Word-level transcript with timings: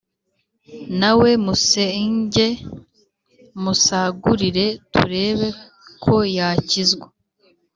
Na 0.99 1.11
we 1.19 1.31
musenge, 1.45 2.47
musagurire 3.61 4.65
turebe 4.93 5.47
ko 6.03 6.15
yakizwa 6.37 7.07